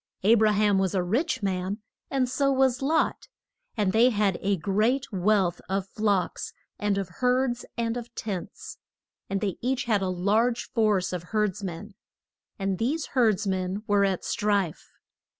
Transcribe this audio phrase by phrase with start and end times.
[0.23, 1.77] A bra ham was a rich man,
[2.09, 3.27] and so was Lot,
[3.77, 8.79] and they had a great wealth of flocks, and of herds, and of tents.
[9.29, 11.93] And they each had a large force of herds men.
[12.57, 14.89] And these herds men were at strife.